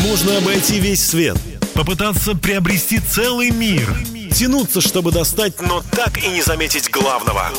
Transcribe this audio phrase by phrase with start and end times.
[0.00, 1.36] Можно обойти весь свет,
[1.74, 3.88] Попытаться приобрести целый мир.
[4.32, 7.50] тянуться, чтобы достать, но так и не заметить главного.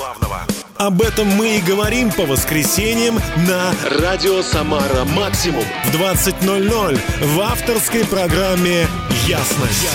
[0.78, 8.04] Об этом мы и говорим по воскресеньям на «Радио Самара Максимум» в 20.00 в авторской
[8.06, 8.88] программе
[9.28, 9.88] «Ясность».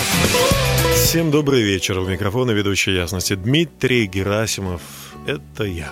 [0.95, 1.99] Всем добрый вечер.
[1.99, 4.81] У микрофона ведущий «Ясности» Дмитрий Герасимов.
[5.27, 5.91] Это я.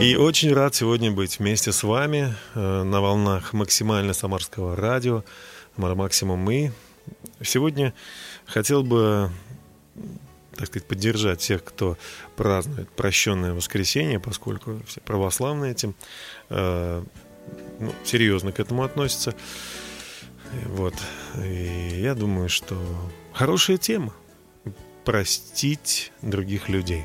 [0.00, 5.24] И очень рад сегодня быть вместе с вами э, на волнах максимально самарского радио
[5.76, 6.50] «Самара Максимум».
[6.50, 6.70] И
[7.42, 7.92] сегодня
[8.46, 9.30] хотел бы
[10.56, 11.98] так сказать, поддержать всех, кто
[12.34, 15.94] празднует прощенное воскресенье, поскольку все православные этим
[16.48, 17.02] э,
[17.78, 19.34] ну, серьезно к этому относятся.
[20.66, 20.94] Вот.
[21.44, 22.74] И я думаю, что
[23.34, 24.14] хорошая тема
[25.04, 27.04] простить других людей.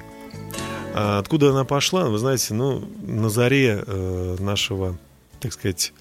[0.97, 2.05] А откуда она пошла?
[2.05, 4.97] Вы знаете, ну, на заре э, нашего,
[5.41, 5.91] так сказать,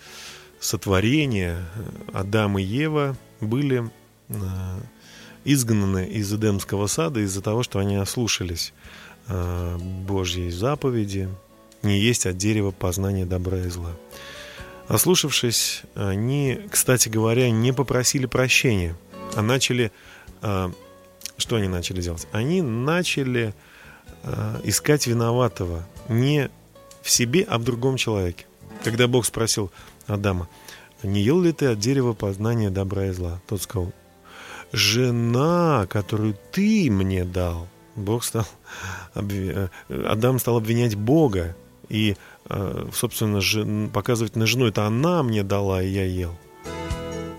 [0.61, 1.67] сотворения
[2.13, 3.91] Адам и Ева были
[4.29, 4.35] э,
[5.45, 8.73] изгнаны из Эдемского сада из-за того, что они ослушались
[9.27, 11.29] э, Божьей заповеди
[11.83, 13.91] не есть от дерева познания добра и зла.
[14.87, 18.95] Ослушавшись, они, кстати говоря, не попросили прощения,
[19.35, 19.91] а начали...
[20.43, 20.71] э,
[21.37, 22.29] что они начали делать?
[22.31, 23.53] Они начали э,
[24.63, 26.51] искать виноватого не
[27.03, 28.47] в себе, а в другом человеке.
[28.83, 29.71] Когда Бог спросил
[30.07, 30.49] Адама,
[31.03, 33.41] не ел ли ты от дерева познания добра и зла?
[33.47, 33.93] Тот сказал,
[34.73, 37.69] жена, которую ты мне дал.
[37.97, 38.47] Бог стал,
[39.15, 41.55] э, Адам стал обвинять Бога
[41.89, 42.17] и,
[42.49, 46.37] э, собственно, показывать на жену, это она мне дала, и я ел.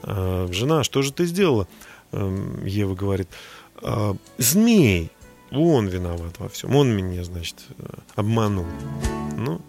[0.04, 1.68] «А, Жена, что же ты сделала?
[2.12, 3.28] Эм, Ева говорит,
[3.82, 5.12] «А, змей,
[5.52, 7.84] он виноват во всем, он меня, значит, э,
[8.16, 8.66] обманул.
[9.38, 9.62] Ну,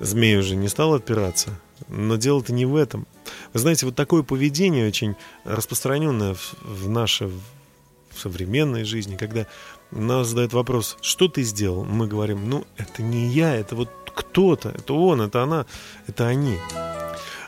[0.00, 1.50] змей уже не стал отпираться,
[1.88, 3.06] но дело-то не в этом.
[3.52, 9.46] Вы знаете, вот такое поведение очень распространенное в, нашей в современной жизни, когда
[9.90, 14.70] нас задают вопрос, что ты сделал, мы говорим, ну, это не я, это вот кто-то,
[14.70, 15.66] это он, это она,
[16.06, 16.58] это они.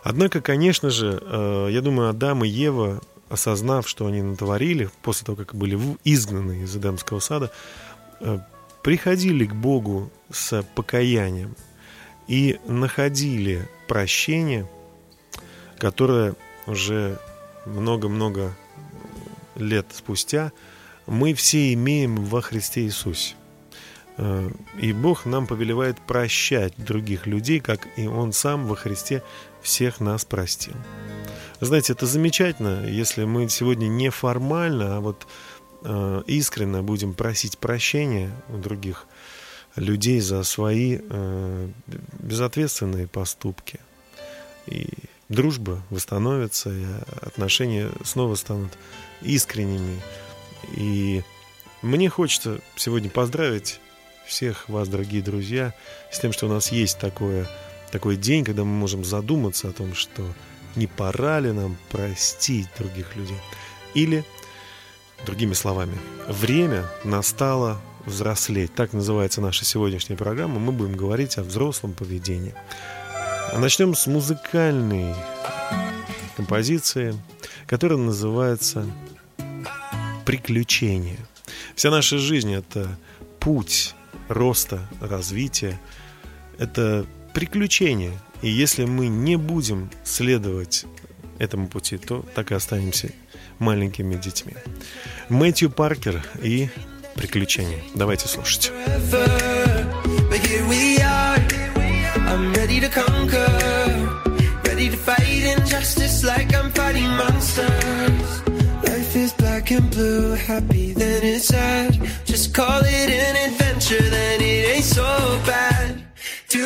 [0.02, 5.36] Однако, конечно же, э, я думаю, Адам и Ева, осознав, что они натворили, после того,
[5.36, 7.50] как были изгнаны из Эдемского сада,
[8.20, 8.38] э,
[8.82, 11.56] приходили к Богу с покаянием
[12.28, 14.68] и находили прощение,
[15.78, 16.34] которое
[16.66, 17.18] уже
[17.66, 18.54] много-много
[19.56, 20.52] лет спустя
[21.06, 23.34] мы все имеем во Христе Иисусе.
[24.16, 29.22] Э, И Бог нам повелевает прощать других людей, как и Он сам во Христе
[29.62, 30.74] всех нас простил.
[31.64, 35.26] Знаете, это замечательно, если мы сегодня не формально, а вот
[35.82, 39.06] э, искренне будем просить прощения у других
[39.74, 41.68] людей за свои э,
[42.20, 43.80] безответственные поступки.
[44.66, 44.88] И
[45.30, 46.84] дружба восстановится, и
[47.22, 48.72] отношения снова станут
[49.22, 50.02] искренними.
[50.76, 51.22] И
[51.80, 53.80] мне хочется сегодня поздравить
[54.26, 55.74] всех вас, дорогие друзья,
[56.12, 57.48] с тем, что у нас есть такое,
[57.90, 60.22] такой день, когда мы можем задуматься о том, что
[60.76, 63.38] не пора ли нам простить других людей.
[63.94, 64.24] Или,
[65.26, 65.96] другими словами,
[66.28, 68.74] время настало взрослеть.
[68.74, 70.58] Так называется наша сегодняшняя программа.
[70.58, 72.54] Мы будем говорить о взрослом поведении.
[73.52, 75.14] А начнем с музыкальной
[76.36, 77.14] композиции,
[77.66, 78.86] которая называется
[80.24, 81.18] «Приключения».
[81.74, 82.98] Вся наша жизнь— это
[83.40, 83.94] путь
[84.28, 85.80] роста, развития,
[86.58, 88.12] это приключения.
[88.44, 90.84] И если мы не будем следовать
[91.38, 93.08] этому пути, то так и останемся
[93.58, 94.52] маленькими детьми.
[95.30, 96.68] Мэтью Паркер и
[97.14, 97.82] «Приключения».
[97.94, 98.70] Давайте слушать.
[112.26, 115.04] Just call it an adventure, then it ain't so
[115.46, 115.73] bad.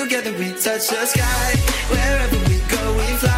[0.08, 1.54] Together we touch the sky.
[1.90, 3.37] Wherever we go, we fly.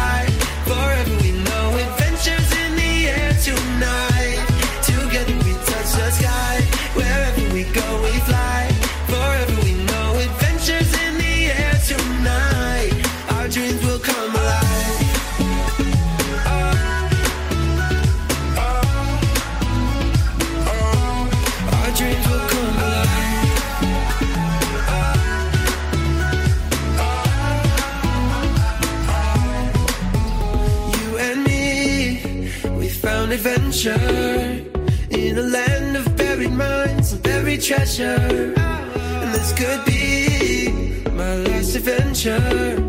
[33.37, 34.65] Found adventure
[35.09, 38.53] in a land of buried mines and buried treasure.
[38.57, 42.79] And this could be my last adventure,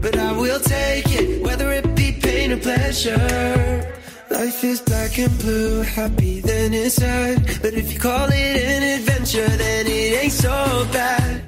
[0.00, 3.94] but I will take it, whether it be pain or pleasure.
[4.30, 7.44] Life is black and blue, happy then it's sad.
[7.62, 11.42] But if you call it an adventure, then it ain't so bad.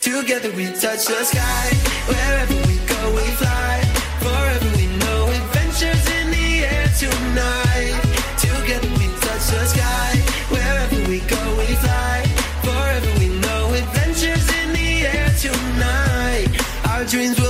[0.00, 1.68] Together we touch the sky,
[2.08, 3.80] wherever we go we fly.
[4.20, 7.61] Forever we know adventures in the air tonight.
[9.52, 10.16] The sky,
[10.48, 12.24] wherever we go we fly.
[12.64, 16.48] Forever we know adventures in the air tonight.
[16.88, 17.41] Our dreams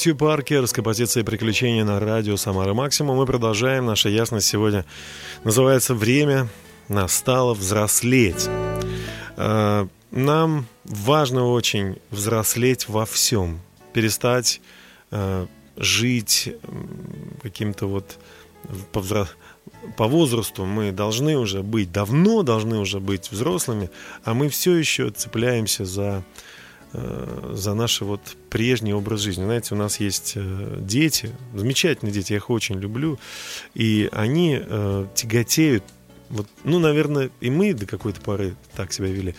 [0.00, 3.18] Мэтью Паркер с композицией «Приключения на радио Самара Максимум».
[3.18, 3.84] Мы продолжаем.
[3.84, 4.86] Наша ясность сегодня
[5.44, 6.48] называется «Время
[6.88, 8.48] настало взрослеть».
[9.36, 13.60] А, Нам важно очень взрослеть во всем.
[13.92, 14.62] Перестать
[15.10, 16.54] а, жить
[17.42, 18.18] каким-то вот
[18.92, 19.28] по,
[19.98, 23.90] по возрасту мы должны уже быть, давно должны уже быть взрослыми,
[24.24, 26.49] а мы все еще цепляемся за э,
[26.92, 29.44] за наш вот прежний образ жизни.
[29.44, 33.18] Знаете, у нас есть э, дети, замечательные дети, я их очень люблю,
[33.74, 35.84] и они э, тяготеют
[36.30, 39.34] вот, ну, наверное, и мы до какой-то поры так себя вели.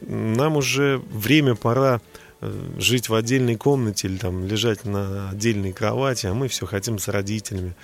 [0.00, 2.00] Нам уже время пора
[2.40, 6.98] э, жить в отдельной комнате или там лежать на отдельной кровати, а мы все хотим
[6.98, 7.76] с родителями.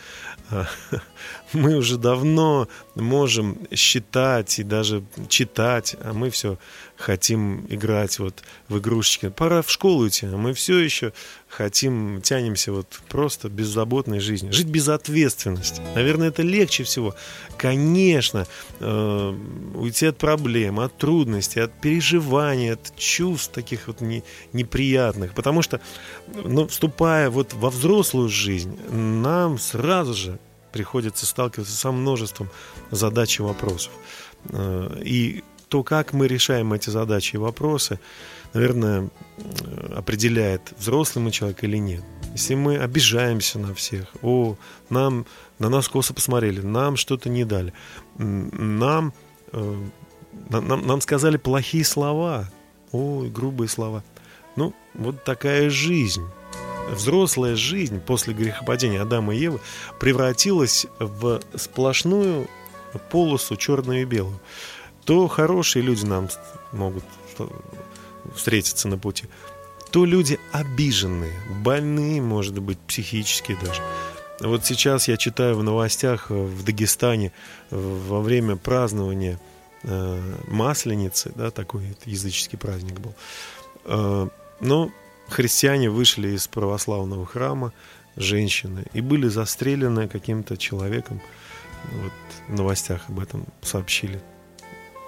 [1.55, 6.59] Мы уже давно можем считать и даже читать, а мы все
[6.97, 9.29] хотим играть вот в игрушечки.
[9.29, 11.13] Пора в школу идти, а мы все еще
[11.49, 14.51] хотим, тянемся вот просто беззаботной жизни.
[14.51, 15.83] Жить без ответственности.
[15.95, 17.15] Наверное, это легче всего.
[17.59, 18.47] Конечно,
[18.81, 19.35] э,
[19.75, 24.23] уйти от проблем, от трудностей, от переживаний, от чувств таких вот не,
[24.53, 25.35] неприятных.
[25.35, 25.81] Потому что,
[26.35, 30.39] ну, вступая вот во взрослую жизнь, нам сразу же
[30.73, 32.49] приходится сталкиваться со множеством
[32.91, 33.93] задач и вопросов.
[34.51, 37.99] Э, И то, как мы решаем эти задачи и вопросы,
[38.53, 39.09] наверное,
[39.39, 42.03] э, определяет, взрослый мы человек или нет.
[42.35, 44.57] Если мы обижаемся на всех, о,
[44.91, 45.25] нам,
[45.59, 47.73] на нас косо посмотрели, нам что-то не дали,
[48.19, 49.13] нам,
[49.53, 49.77] э,
[50.51, 52.51] на- нам, нам сказали плохие слова,
[52.93, 54.03] ой, грубые слова.
[54.57, 56.25] Ну, вот такая жизнь.
[56.91, 59.61] Взрослая жизнь после грехопадения Адама и Евы
[59.99, 62.49] превратилась в сплошную
[63.11, 64.39] полосу черную и белую.
[65.05, 66.29] То хорошие люди нам
[66.73, 67.05] могут
[68.35, 69.25] встретиться на пути,
[69.91, 73.83] то люди обиженные, больные, может быть, психически даже.
[74.41, 77.33] Вот сейчас я читаю в новостях э, в Дагестане
[77.71, 79.39] э, во время празднования
[79.85, 83.15] э, Масленицы, да, такой языческий праздник был.
[84.61, 84.93] Но
[85.29, 87.73] христиане вышли из православного храма,
[88.17, 91.21] женщины, и были застрелены каким-то человеком.
[91.91, 92.13] Вот
[92.49, 94.21] в новостях об этом сообщили.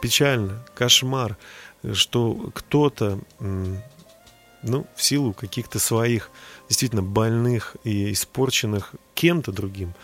[0.01, 1.37] Печально, кошмар,
[1.93, 6.31] что кто-то, ну, в силу каких-то своих
[6.69, 9.95] действительно больных и испорченных кем-то другим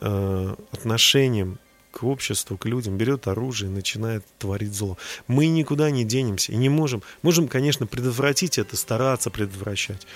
[0.00, 1.58] э, отношением
[1.92, 4.98] к обществу, к людям, берет оружие и начинает творить зло.
[5.28, 7.02] Мы никуда не денемся и не можем.
[7.22, 10.06] Можем, конечно, предотвратить это, стараться предотвращать.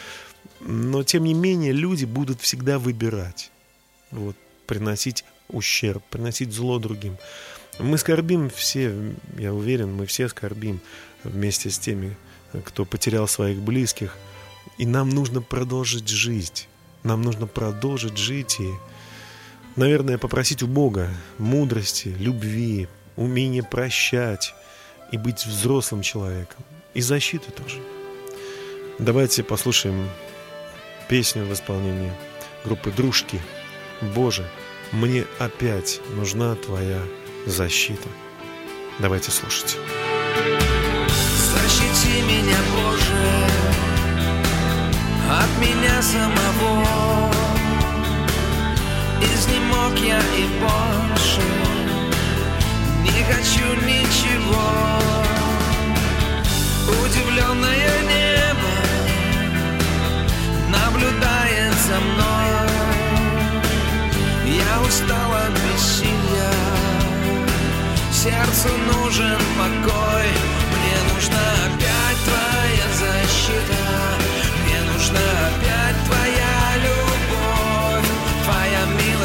[0.60, 3.52] Но, тем не менее, люди будут всегда выбирать.
[4.10, 7.18] Вот, приносить ущерб, приносить зло другим.
[7.78, 10.80] Мы скорбим все, я уверен, мы все скорбим
[11.24, 12.16] вместе с теми,
[12.64, 14.16] кто потерял своих близких.
[14.78, 16.68] И нам нужно продолжить жить.
[17.02, 18.70] Нам нужно продолжить жить и,
[19.76, 24.54] наверное, попросить у Бога мудрости, любви, умения прощать
[25.12, 26.64] и быть взрослым человеком.
[26.94, 27.80] И защиты тоже.
[28.98, 30.08] Давайте послушаем
[31.08, 32.12] песню в исполнении
[32.64, 33.40] группы «Дружки».
[34.14, 34.46] «Боже,
[34.92, 37.00] мне опять нужна Твоя
[37.46, 38.08] защита».
[38.98, 39.76] Давайте слушать.
[41.66, 43.46] защити меня, Боже,
[45.28, 47.55] от меня самого.
[49.86, 51.42] Изнемог я и больше
[53.02, 54.68] не хочу ничего.
[56.88, 58.74] Удивленное небо
[60.68, 62.66] наблюдает за мной.
[64.46, 66.52] Я устал от бессилия,
[68.12, 70.28] сердцу нужен покой.
[70.72, 73.82] Мне нужна опять твоя защита,
[74.64, 76.35] мне нужна опять твоя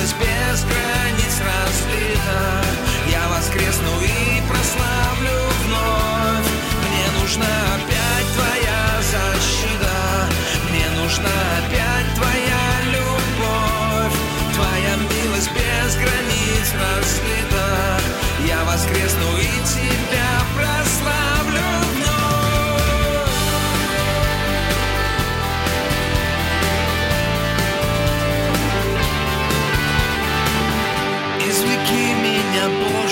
[0.01, 2.63] милость без границ разлита.
[3.08, 6.48] Я воскресну и прославлю вновь.
[6.88, 10.29] Мне нужна опять твоя защита,
[10.70, 11.29] мне нужна
[11.60, 14.17] опять твоя любовь,
[14.55, 18.00] твоя милость без границ разлита.
[18.48, 20.31] Я воскресну и тебя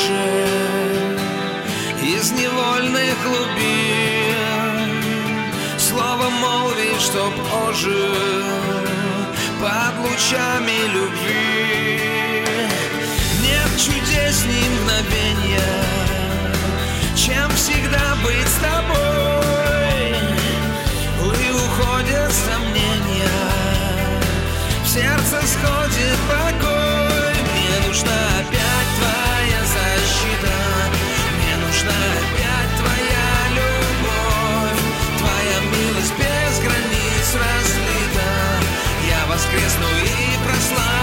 [0.09, 1.17] Боже,
[2.01, 4.73] из невольных глубин.
[5.77, 7.33] Слово молви, чтоб
[7.67, 8.15] ожил
[9.61, 11.99] под лучами любви.
[13.41, 15.83] Нет чудесней мгновения,
[17.15, 18.97] чем всегда быть с тобой.
[21.19, 23.29] И уходят сомнения,
[24.83, 26.48] в сердце сходит покой.
[39.49, 40.98] Воскресну и прославлю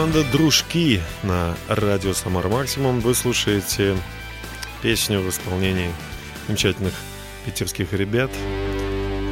[0.00, 3.00] Команда «Дружки» на радио «Самар Максимум».
[3.00, 3.94] Вы слушаете
[4.80, 5.92] песню в исполнении
[6.46, 6.94] замечательных
[7.44, 8.30] питерских ребят.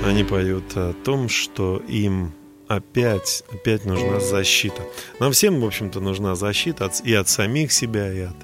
[0.05, 2.35] Они поют о том, что им
[2.69, 4.83] опять, опять нужна защита.
[5.21, 8.37] Нам всем, в общем-то, нужна защита от, и от самих себя, и от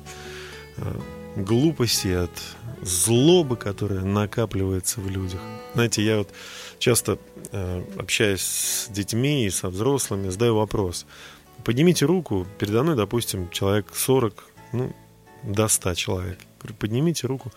[0.79, 0.97] э,
[1.37, 2.43] глупости, и от
[2.81, 5.41] злобы, которая накапливается в людях.
[5.75, 6.31] Знаете, я вот
[6.79, 7.19] часто,
[7.53, 11.05] э, общаясь с детьми и со взрослыми, задаю вопрос–
[11.63, 14.95] Поднимите руку, передо мной, допустим, человек 40, ну,
[15.43, 16.39] до 100 человек.
[16.79, 17.53] Поднимите руку,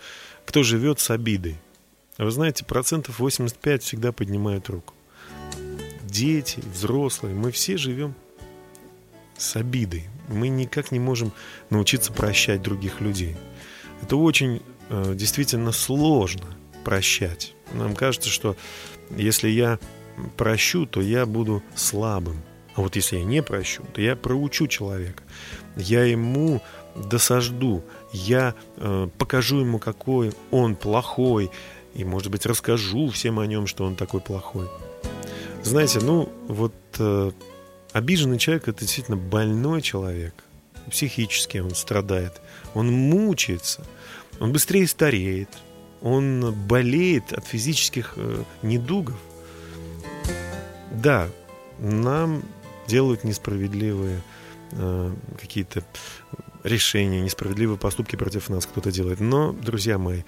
[0.46, 1.58] кто живет с обидой.
[2.18, 4.94] Вы знаете, процентов 85 всегда поднимают руку.
[6.04, 8.16] Дети, взрослые, мы все живем
[9.38, 10.06] с обидой.
[10.28, 11.32] Мы никак не можем
[11.70, 13.36] научиться прощать других людей.
[14.02, 16.48] Это очень э, действительно сложно
[16.84, 17.54] прощать.
[17.74, 18.56] Нам кажется, что
[19.16, 19.80] если я
[20.36, 22.42] прощу, то я буду слабым.
[22.78, 25.24] А вот если я не прощу, то я проучу человека.
[25.76, 26.62] Я ему
[26.96, 31.50] досажду, я э, покажу ему, какой он плохой,
[31.96, 34.68] и, может быть, расскажу всем о нем, что он такой плохой.
[35.64, 37.32] Знаете, ну, вот э,
[37.94, 40.36] обиженный человек– это действительно больной человек.
[40.92, 42.40] Психически он страдает,
[42.76, 43.84] он мучается,
[44.40, 45.50] он быстрее стареет,
[46.04, 49.18] он болеет от физических э, недугов.
[50.92, 51.28] Да,
[51.80, 52.44] нам
[52.88, 54.22] делают несправедливые
[54.72, 55.84] э, какие-то
[56.64, 59.20] решения, несправедливые поступки против нас кто-то делает.
[59.20, 60.24] Но, друзья мои,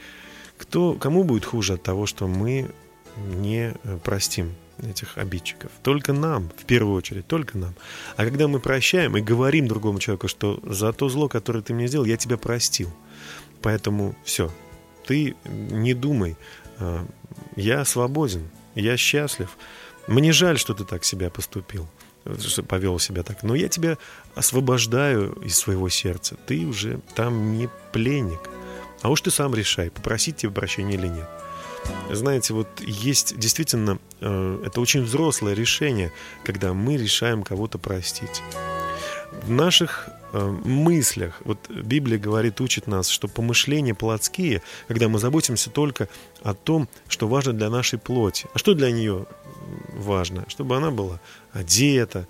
[0.57, 2.69] кто, кому будет хуже от того, что мы
[3.17, 5.71] не э, простим этих обидчиков?
[5.83, 7.73] Только нам, в первую очередь, только нам.
[8.15, 11.87] А когда мы прощаем и говорим другому человеку, что за то зло, которое ты мне
[11.87, 12.91] сделал, я тебя простил.
[13.61, 14.51] Поэтому все,
[15.05, 16.37] ты не думай,
[16.79, 17.05] э,
[17.55, 19.57] я свободен, я счастлив.
[20.07, 21.87] Мне жаль, что ты так себя поступил
[22.67, 23.43] повел себя так.
[23.43, 23.97] Но я тебя
[24.35, 26.35] освобождаю из своего сердца.
[26.45, 28.39] Ты уже там не пленник.
[29.01, 31.29] А уж ты сам решай, попросить тебе прощения или нет.
[32.11, 36.11] знаете, вот есть действительно, э, это очень взрослое решение,
[36.43, 38.41] когда мы решаем кого-то простить.
[39.43, 46.07] В наших мыслях, вот Библия говорит, учит нас, что помышления плотские, когда мы заботимся только
[46.43, 48.47] о том, что важно для нашей плоти.
[48.53, 49.25] А что для нее
[49.93, 50.45] важно?
[50.47, 51.19] Чтобы она была
[51.51, 52.27] одета,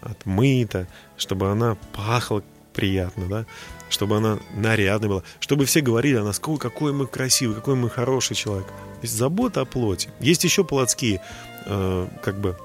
[0.00, 2.42] отмыта, чтобы она пахла
[2.72, 3.46] приятно, да,
[3.88, 8.36] чтобы она нарядная была, чтобы все говорили о нас, какой, мы красивый, какой мы хороший
[8.36, 8.66] человек.
[8.66, 10.10] То есть забота о плоти.
[10.20, 11.20] Есть еще плотские,
[11.66, 12.56] э, как бы,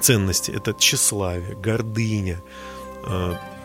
[0.00, 0.50] ценности.
[0.50, 2.40] Это тщеславие, гордыня.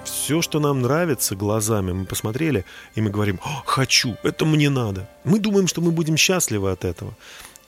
[0.08, 5.10] Все, что нам нравится глазами, мы посмотрели, и мы говорим, хочу, это мне надо.
[5.24, 7.16] Мы думаем, что мы будем счастливы от этого.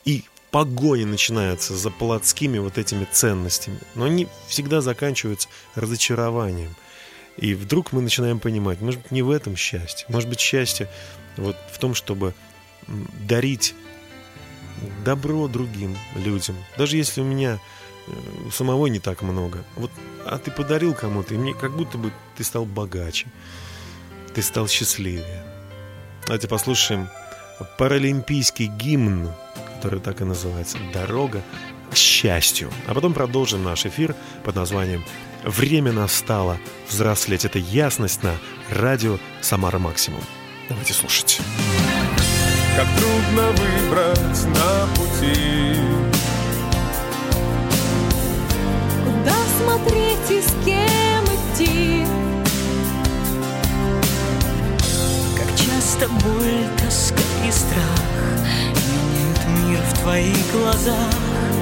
[0.05, 3.79] И погони начинаются за плотскими вот этими ценностями.
[3.95, 6.75] Но они всегда заканчиваются разочарованием–
[7.41, 10.05] и вдруг мы начинаем понимать, может быть, не в этом счастье.
[10.09, 10.89] Может быть, счастье
[11.37, 12.33] вот в том, чтобы
[13.27, 13.75] дарить
[15.05, 16.57] добро другим людям.
[16.77, 17.59] Даже если у меня
[18.45, 19.63] у самого не так много.
[19.75, 19.91] Вот,
[20.25, 23.27] а ты подарил кому-то, и мне как будто бы ты стал богаче.
[24.33, 25.43] Ты стал счастливее.
[26.25, 27.09] Давайте послушаем
[27.77, 29.31] паралимпийский гимн,
[29.75, 31.41] который так и называется «Дорога
[31.91, 32.71] к счастью».
[32.87, 35.03] А потом продолжим наш эфир под названием
[35.43, 36.57] Время настало
[36.89, 37.45] взрослеть.
[37.45, 38.33] Это ясность на
[38.69, 40.21] радио «Самара Максимум».
[40.67, 41.39] Давайте слушать.
[42.75, 46.08] Как трудно выбрать на пути
[50.39, 52.05] и с кем идти.
[55.37, 58.03] Как часто боль, тоска и страх
[58.87, 61.13] Меняют мир в твоих глазах.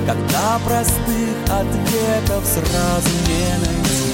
[0.06, 4.14] Когда простых ответов сразу не найти.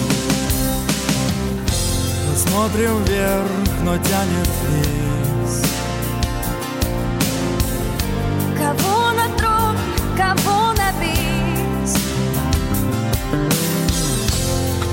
[2.29, 3.51] Мы смотрим вверх,
[3.83, 5.63] но тянет вниз.
[8.57, 9.75] Кого на трон,
[10.17, 10.62] кого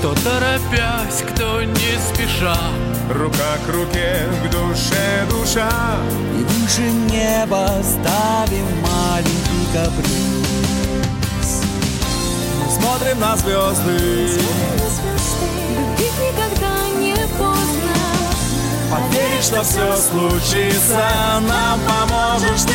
[0.01, 2.57] Кто торопясь, кто не спеша
[3.13, 5.69] Рука к руке, к душе душа
[6.33, 10.41] И выше неба ставим маленький каприз
[12.71, 14.39] смотрим на звезды.
[15.77, 17.95] Любить никогда не поздно.
[18.89, 21.05] Поверить, что все случится,
[21.47, 22.73] нам поможешь ты.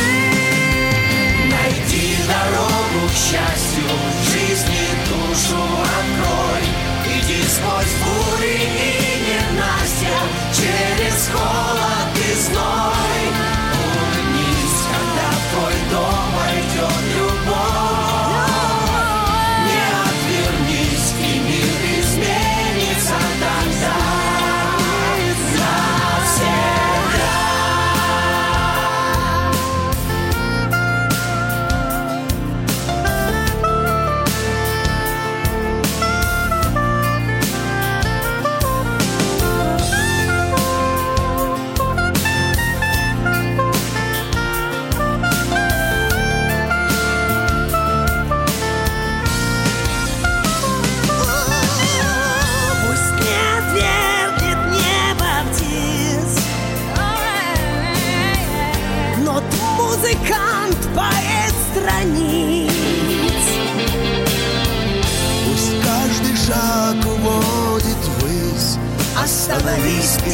[1.51, 3.91] Найди дорогу к счастью,
[4.31, 6.86] жизни душу открой.
[7.29, 10.17] Иди сквозь бури и ненастья,
[10.53, 13.66] через холод и зной.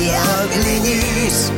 [0.02, 1.51] И оглянись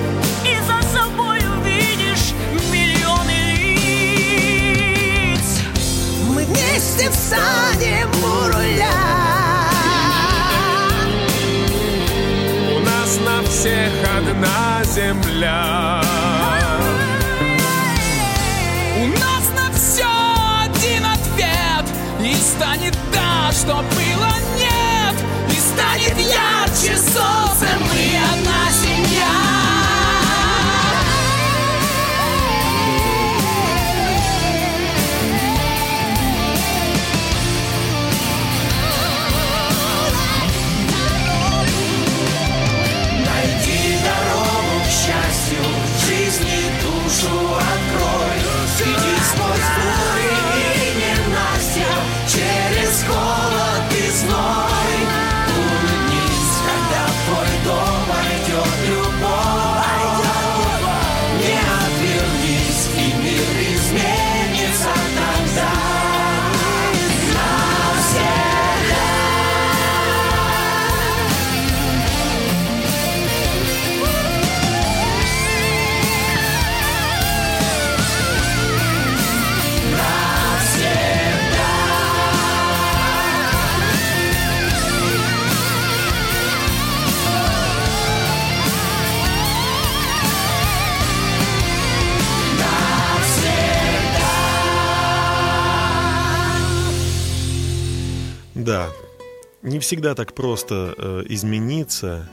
[99.84, 102.28] всегда так просто э, измениться,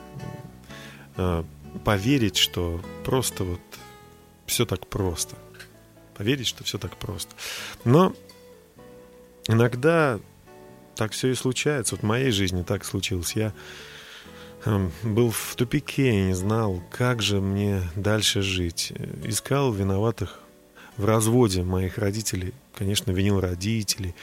[1.16, 1.44] э,
[1.84, 3.60] поверить, что просто вот
[4.46, 5.36] все так просто.
[6.16, 7.34] Поверить, что все так просто.
[7.84, 8.14] Но
[9.48, 10.18] иногда
[10.96, 11.94] так все и случается.
[11.94, 13.36] Вот в моей жизни так случилось.
[13.36, 13.52] Я
[14.64, 18.94] э, был в тупике и не знал, как же мне дальше жить.
[19.24, 20.40] Искал виноватых
[20.96, 22.54] в разводе моих родителей.
[22.74, 24.14] Конечно, винил родителей.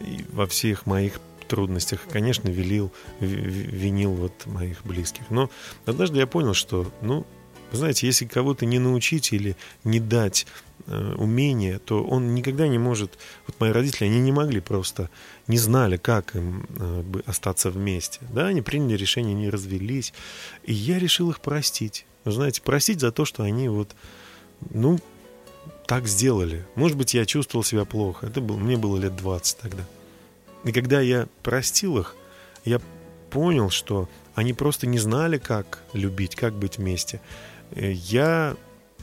[0.00, 5.22] И во всех моих трудностях, конечно, велил, винил вот моих близких.
[5.30, 5.50] Но
[5.86, 7.26] однажды я понял, что, ну,
[7.72, 10.46] знаете, если кого-то не научить или не дать
[10.86, 13.18] э, умение, то он никогда не может...
[13.46, 15.10] Вот мои родители, они не могли просто,
[15.46, 18.20] не знали, как им э, остаться вместе.
[18.32, 20.14] Да, они приняли решение, не развелись.
[20.64, 22.06] И я решил их простить.
[22.24, 23.94] Вы знаете, простить за то, что они вот,
[24.70, 24.98] ну,
[25.86, 26.66] так сделали.
[26.74, 28.26] Может быть, я чувствовал себя плохо.
[28.26, 29.84] Это был, мне было лет 20 тогда.
[30.68, 32.14] И когда я простил их,
[32.66, 32.78] я
[33.30, 37.22] понял, что они просто не знали, как любить, как быть вместе.
[37.70, 38.54] Э, я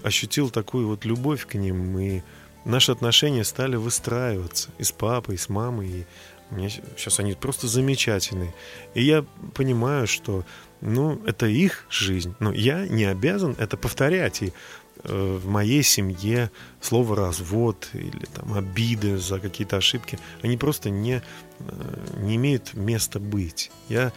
[0.03, 2.21] ощутил такую вот любовь к ним, и
[2.65, 6.05] наши отношения стали выстраиваться и с папой, и с мамой, и
[6.51, 8.53] меня сейчас они просто замечательные.
[8.93, 9.25] И я
[9.55, 10.45] понимаю, что
[10.81, 14.43] ну, это их жизнь, но я не обязан это повторять.
[14.43, 14.53] И
[15.03, 21.21] в моей семье слово развод или там обиды за какие-то ошибки, они просто не,
[21.59, 23.71] э, не имеют места быть.
[23.89, 24.11] Я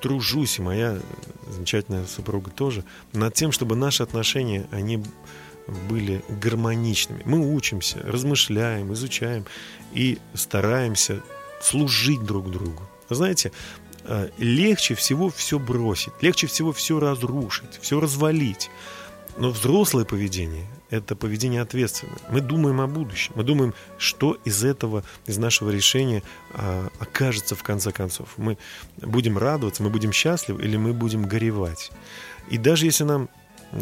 [0.00, 0.98] тружусь, и моя
[1.48, 5.02] замечательная супруга тоже, над тем, чтобы наши отношения, они
[5.88, 7.22] были гармоничными.
[7.24, 9.44] Мы учимся, размышляем, изучаем
[9.92, 11.22] и стараемся
[11.60, 12.82] служить друг другу.
[13.08, 13.52] Знаете,
[14.04, 18.70] э, легче всего все бросить, легче всего все разрушить, все развалить.
[19.36, 22.18] Но взрослое поведение– это поведение ответственное.
[22.30, 23.32] Мы думаем о будущем.
[23.36, 28.34] Мы думаем, что из этого, из нашего решения а, окажется в конце концов.
[28.36, 28.58] Мы
[28.96, 31.90] будем радоваться, мы будем счастливы или мы будем горевать.
[32.50, 33.28] И даже если нам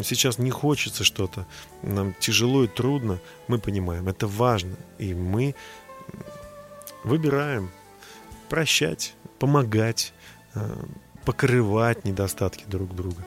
[0.03, 1.47] сейчас не хочется что-то,
[1.81, 4.75] нам тяжело и трудно, мы понимаем, это важно.
[4.99, 5.55] И мы
[7.03, 7.71] выбираем
[8.49, 10.13] прощать, помогать,
[10.53, 10.85] а,
[11.25, 13.25] покрывать недостатки друг друга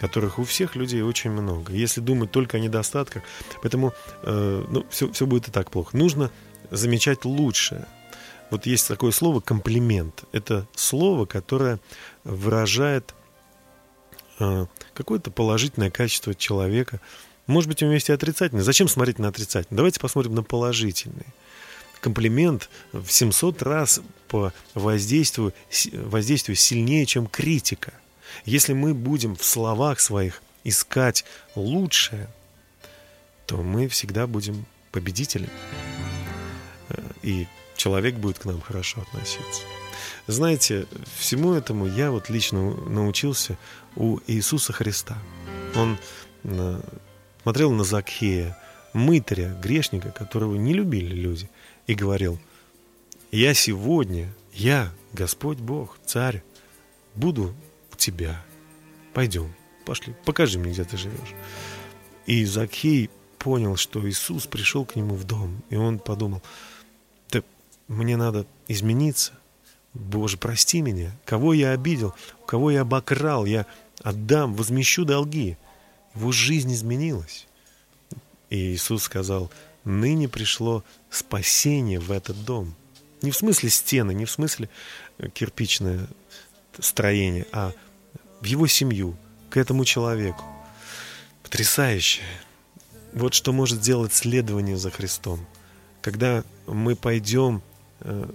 [0.00, 1.74] которых у всех людей очень много.
[1.74, 3.22] Если думать только о недостатках,
[3.60, 5.94] поэтому э, ну, все, все будет и так плохо.
[5.94, 6.30] Нужно
[6.70, 7.86] замечать лучшее.
[8.50, 10.24] Вот есть такое слово комплимент.
[10.32, 11.80] Это слово, которое
[12.24, 13.14] выражает
[14.38, 16.98] э, какое-то положительное качество человека.
[17.46, 18.64] Может быть, у него есть и отрицательное.
[18.64, 19.76] Зачем смотреть на отрицательное?
[19.76, 21.26] Давайте посмотрим на положительное.
[22.00, 25.52] Комплимент в 700 раз по воздействию,
[25.92, 27.92] воздействию сильнее, чем критика.
[28.44, 32.28] Если мы будем в словах своих искать лучшее,
[33.46, 35.50] то мы всегда будем победителями.
[36.88, 39.62] Э, и человек будет к нам хорошо относиться.
[40.26, 40.86] Знаете,
[41.18, 43.58] всему этому я вот лично научился
[43.96, 45.18] у Иисуса Христа.
[45.74, 45.98] Он
[46.44, 46.80] э,
[47.42, 48.56] смотрел на Закхея,
[48.92, 51.48] мытаря, грешника, которого не любили люди,
[51.86, 52.38] и говорил,
[53.30, 56.42] «Я сегодня, я, Господь Бог, Царь,
[57.14, 57.54] буду
[58.00, 58.44] тебя.
[59.14, 61.34] Пойдем, пошли, покажи мне, где ты живешь.
[62.26, 66.42] И Закхей понял, что Иисус пришел к нему в дом, и он подумал,
[67.30, 67.42] да
[67.88, 69.32] мне надо измениться.
[69.94, 72.14] Боже, прости меня, кого я обидел,
[72.46, 73.66] кого я обокрал, я
[74.02, 75.56] отдам, возмещу долги.
[76.14, 77.46] Его жизнь изменилась.
[78.50, 79.50] И Иисус сказал,
[79.84, 82.74] ныне пришло спасение в этот дом.
[83.22, 84.68] Не в смысле стены, не в смысле
[85.34, 86.08] кирпичное
[86.78, 87.72] строение, а
[88.40, 89.16] в его семью,
[89.50, 90.44] к этому человеку.
[91.42, 92.22] Потрясающе.
[93.12, 95.44] Вот что может сделать следование за Христом.
[96.00, 97.62] Когда мы пойдем
[98.00, 98.30] э,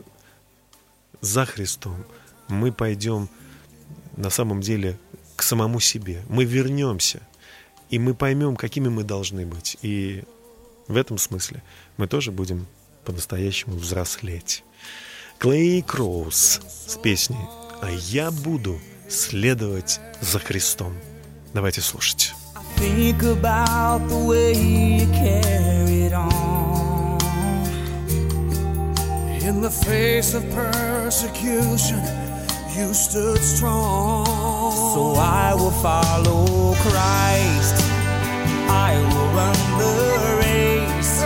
[1.22, 2.06] за Христом,
[2.48, 3.30] мы пойдем
[4.18, 4.98] на самом деле
[5.36, 6.24] к самому себе.
[6.30, 7.22] Мы вернемся,
[7.90, 9.78] и мы поймем, какими мы должны быть.
[9.82, 10.24] И
[10.88, 11.64] в этом смысле
[11.98, 12.68] мы тоже будем
[13.06, 14.64] по-настоящему взрослеть.
[15.40, 17.48] Клей Кроуз с песней
[17.82, 20.94] «А я буду» следовать за Христом.
[21.54, 22.34] Давайте слушать.
[22.78, 27.18] Think about the way you carried on
[29.42, 32.02] In the face of persecution
[32.76, 34.26] You stood strong
[34.94, 37.76] So I will follow Christ
[38.68, 39.96] I will run the
[40.44, 41.24] race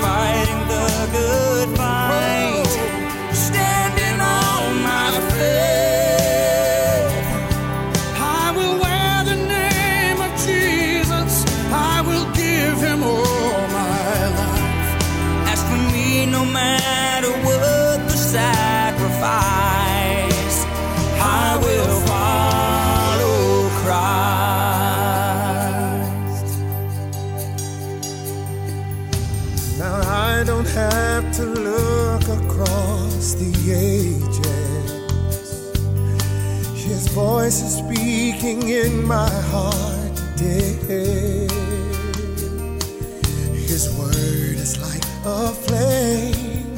[0.00, 2.45] Fighting the good fight
[38.46, 41.48] speaking in my heart today.
[43.66, 46.74] His word is like a flame,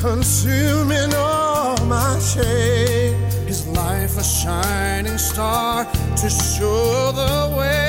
[0.00, 3.18] consuming all my shame.
[3.46, 5.86] His life a shining star
[6.20, 7.81] to show the way.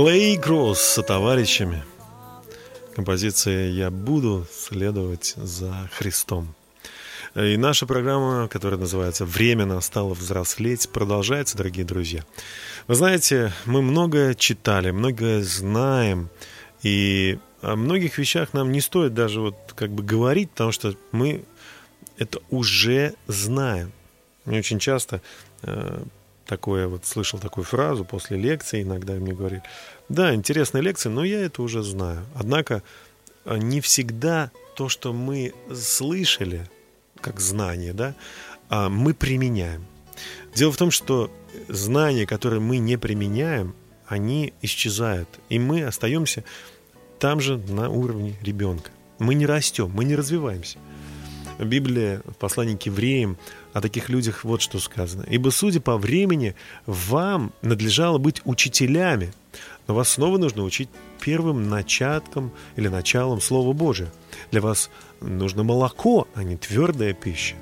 [0.00, 1.84] Клей Гросс со товарищами.
[2.96, 6.54] Композиция «Я буду следовать за Христом».
[7.34, 12.24] И наша программа, которая называется «Время настало взрослеть», продолжается, дорогие друзья.
[12.86, 16.30] Вы знаете, мы многое читали, многое знаем,
[16.82, 21.44] и о многих вещах нам не стоит даже вот как бы говорить, потому что мы
[22.16, 23.92] это уже знаем.
[24.46, 25.20] Мне очень часто
[25.60, 26.02] э,
[26.50, 29.62] такое вот слышал такую фразу после лекции, иногда мне говорили,
[30.08, 32.26] да, интересная лекция, но я это уже знаю.
[32.34, 32.82] Однако
[33.44, 36.68] э, не всегда то, что мы слышали,
[37.20, 38.16] как знание, да,
[38.68, 39.86] а мы применяем.
[40.52, 41.30] Дело в том, что
[41.68, 43.76] знания, которые мы не применяем,
[44.08, 46.42] они исчезают, и мы остаемся
[47.20, 48.90] там же на уровне ребенка.
[49.20, 50.78] Мы не растем, мы не развиваемся.
[51.60, 53.38] Библия в послании к евреям
[53.72, 55.24] о таких людях вот что сказано.
[55.28, 56.54] «Ибо, судя по времени,
[56.86, 59.32] вам надлежало быть учителями,
[59.86, 60.88] но вас снова нужно учить
[61.20, 64.12] первым начатком или началом Слова Божия.
[64.50, 67.56] Для вас нужно молоко, а не твердая пища.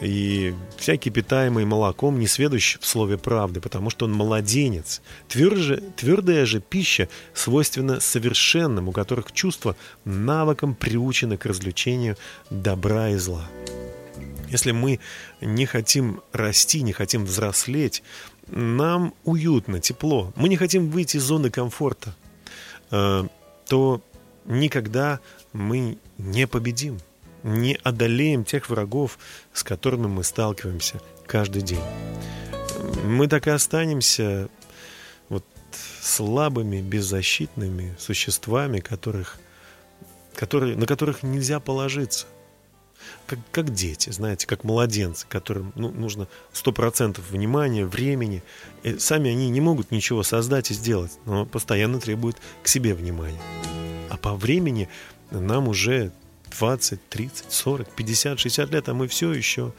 [0.00, 5.00] И всякий питаемый молоком не сведущ в слове правды, потому что он младенец.
[5.28, 12.16] Тверже, твердая же пища свойственна совершенным, у которых чувства навыком приучены к развлечению
[12.50, 13.48] добра и зла.
[14.52, 15.00] Если мы
[15.40, 18.02] не хотим расти, не хотим взрослеть,
[18.48, 22.14] нам уютно, тепло, мы не хотим выйти из зоны комфорта,
[22.90, 23.24] э,
[23.66, 24.02] то
[24.44, 25.20] никогда
[25.54, 26.98] мы не победим,
[27.42, 29.18] не одолеем тех врагов,
[29.54, 31.84] с которыми мы сталкиваемся каждый день.
[33.04, 34.50] Мы так и останемся
[35.30, 35.46] вот
[36.02, 39.38] слабыми, беззащитными существами, которых,
[40.34, 42.26] которые, на которых нельзя положиться.
[43.26, 48.42] Как, как дети, знаете, как младенцы, которым ну, нужно 100% внимания, времени.
[48.82, 53.40] И сами они не могут ничего создать и сделать, но постоянно требуют к себе внимания.
[54.10, 54.88] А по времени
[55.30, 56.12] нам уже
[56.58, 59.72] 20, 30, 40, 50, 60 лет, а мы все еще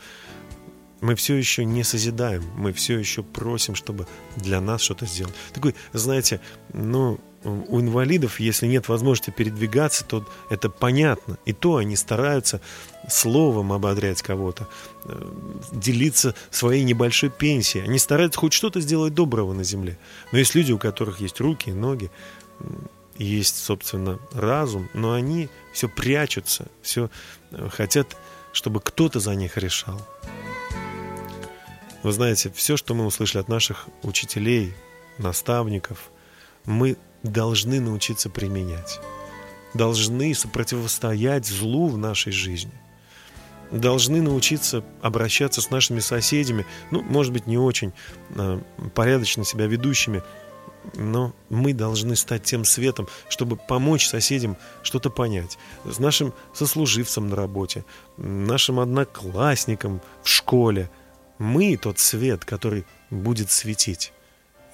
[1.02, 4.08] мы все еще не созидаем, мы все еще просим, чтобы
[4.38, 5.36] для нас что-то сделать.
[5.52, 6.40] Такой, знаете,
[6.72, 11.38] ну, у инвалидов, если нет возможности передвигаться, то это понятно.
[11.46, 12.62] И то они стараются
[13.10, 14.68] словом ободрять кого-то,
[15.06, 15.32] э,
[15.72, 17.86] делиться своей небольшой пенсией.
[17.86, 19.98] Они стараются хоть что-то сделать доброго на земле.
[20.32, 22.10] Но есть люди, у которых есть руки и ноги,
[23.18, 27.10] есть, собственно, разум, но они все прячутся, все
[27.52, 28.16] э, хотят,
[28.54, 30.02] чтобы кто-то за них решал.
[32.04, 34.74] Вы знаете, все, что мы услышали от наших учителей,
[35.18, 36.10] наставников,
[36.66, 39.00] мы должны научиться применять.
[39.74, 42.72] Должны противостоять злу в нашей жизни.
[43.72, 47.92] Должны научиться обращаться с нашими соседями, ну, может быть, не очень
[48.36, 48.62] э,
[48.94, 50.22] порядочно себя ведущими,
[50.96, 55.58] но мы должны стать тем светом, чтобы помочь соседям что-то понять.
[55.86, 57.84] С нашим сослуживцам на работе,
[58.18, 60.92] нашим одноклассникам в школе.
[61.40, 64.14] Мы тот свет, который будет светить.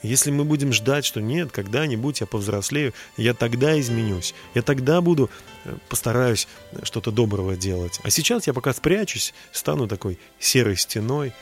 [0.02, 5.30] Если мы будем ждать, что нет, когда-нибудь я повзрослею, я тогда изменюсь, я тогда буду,
[5.66, 6.48] э, постараюсь
[6.84, 8.00] что-то доброго делать.
[8.04, 11.34] А сейчас я пока спрячусь, стану такой серой стеной.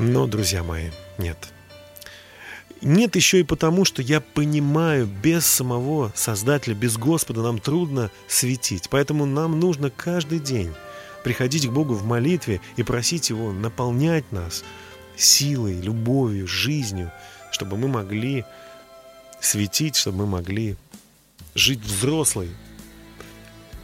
[0.00, 1.36] Но, друзья мои, нет.
[2.80, 8.88] Нет еще и потому, что я понимаю, без самого Создателя, без Господа нам трудно светить.
[8.90, 10.72] Поэтому нам нужно каждый день
[11.22, 14.64] приходить к Богу в молитве и просить Его наполнять нас
[15.16, 17.12] силой, любовью, жизнью–
[17.50, 18.44] чтобы мы могли
[19.40, 20.76] светить, чтобы мы могли
[21.54, 22.50] жить взрослой,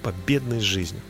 [0.02, 1.02] победной жизнью.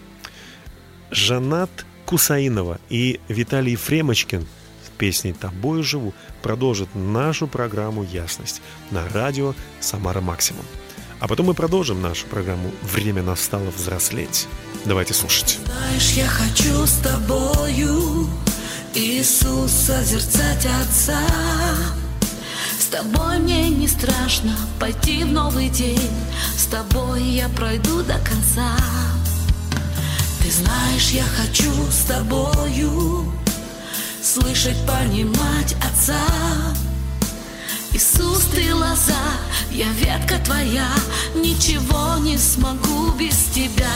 [1.10, 1.70] Жанат
[2.06, 4.46] Кусаинова и Виталий Фремочкин
[4.86, 10.64] с песней «Тобою живу» продолжат нашу программу «Ясность» на радио «Самара Максимум».
[11.18, 14.46] А потом мы продолжим нашу программу «Время настало взрослеть».
[14.84, 15.58] Давайте слушать.
[15.64, 18.28] Знаешь, я хочу с тобою,
[18.94, 21.20] Иисус, созерцать Отца,
[22.78, 26.10] с тобой мне не страшно пойти в новый день.
[26.56, 28.76] С тобой я пройду до конца.
[30.42, 33.32] Ты знаешь, я хочу с тобою
[34.22, 36.20] Слышать, понимать Отца.
[37.92, 39.14] Иисус, ты лоза,
[39.70, 40.88] я ветка твоя
[41.34, 43.86] Ничего не смогу без тебя.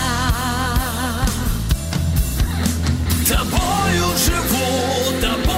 [3.29, 5.50] Тобою живу, тобою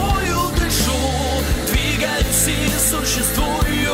[3.13, 3.93] существую.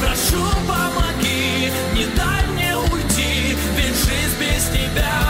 [0.00, 5.21] Прошу, помоги, не дай мне уйти Ведь жизнь без тебя,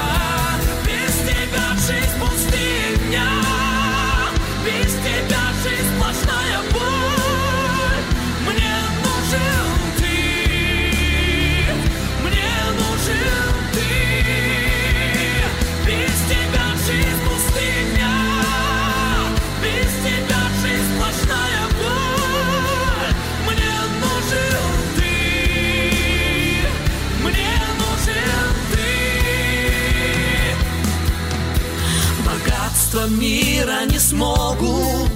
[33.02, 35.10] Богатства мира не смогут.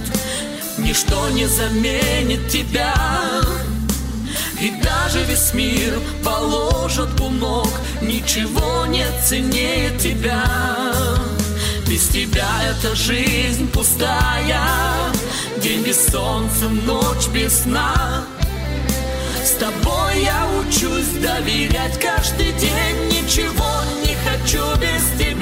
[0.77, 2.93] Ничто не заменит тебя.
[4.59, 7.69] И даже весь мир положит у ног.
[8.01, 10.43] Ничего не ценнее тебя.
[11.87, 14.61] Без тебя эта жизнь пустая.
[15.61, 18.23] День без солнца, ночь без сна.
[19.43, 23.07] С тобой я учусь доверять каждый день.
[23.09, 25.36] Ничего не хочу без тебя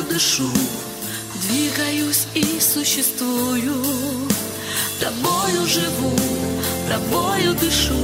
[0.00, 0.48] дышу,
[1.42, 3.74] двигаюсь и существую.
[5.00, 6.16] Тобою живу,
[6.88, 8.02] тобою дышу,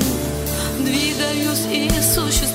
[0.80, 2.48] двигаюсь и существую.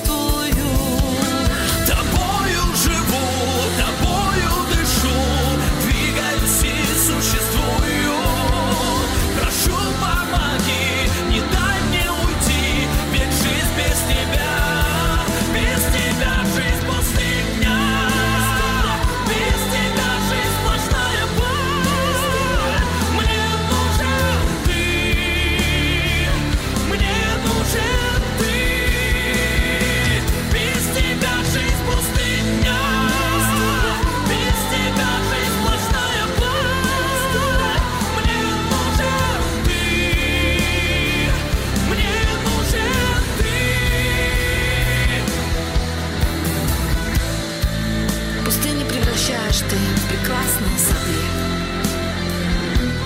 [50.24, 50.30] Ты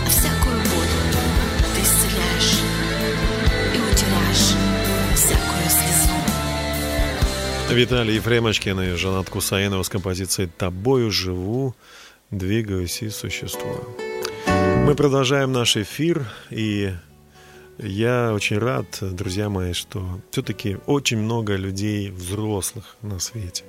[0.04, 0.98] в всякую воду
[1.74, 2.54] ты исцеляешь
[3.74, 4.54] и утеряешь
[5.16, 6.14] всякую слезу.
[7.70, 11.74] Виталий Ефремочкин и Жанат Кусаинова с композицией «Тобою живу,
[12.30, 13.84] двигаюсь и существую».
[14.86, 16.92] Мы продолжаем наш эфир, и
[17.78, 23.64] я очень рад, друзья мои, что все-таки очень много людей взрослых на свете.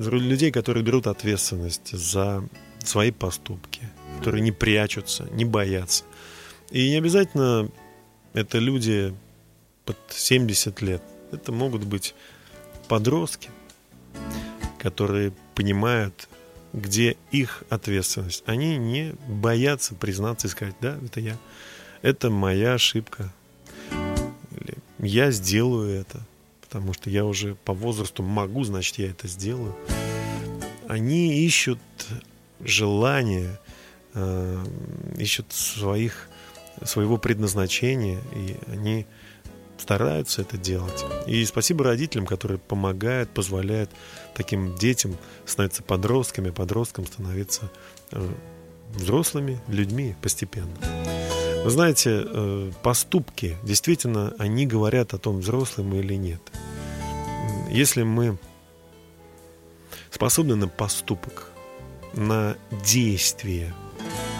[0.00, 2.42] Людей, которые берут ответственность за
[2.82, 3.82] свои поступки,
[4.18, 6.04] которые не прячутся, не боятся.
[6.70, 7.68] И не обязательно
[8.32, 9.14] это люди
[9.84, 11.02] под 70 лет.
[11.32, 12.14] Это могут быть
[12.88, 13.50] подростки,
[14.78, 16.28] которые понимают,
[16.72, 18.42] где их ответственность.
[18.46, 21.36] Они не боятся признаться и сказать, да, это я.
[22.00, 23.30] Это моя ошибка.
[23.90, 26.20] Или я сделаю это,
[26.70, 29.76] потому что я уже по возрасту могу, значит, я это сделаю.
[30.86, 31.80] Они ищут
[32.60, 33.58] желание,
[34.14, 34.64] э,
[35.18, 36.28] ищут своих,
[36.84, 39.06] своего предназначения, и они
[39.78, 41.04] стараются это делать.
[41.26, 43.90] И спасибо родителям, которые помогают, позволяют
[44.36, 45.16] таким детям
[45.46, 47.68] становиться подростками, подросткам становиться
[48.12, 48.32] э,
[48.94, 50.76] взрослыми людьми постепенно.
[51.62, 56.40] Вы знаете, э, поступки, действительно, они говорят о том, взрослый мы или нет.
[57.70, 58.38] Если мы
[60.10, 61.50] способны на поступок,
[62.14, 63.74] на действие,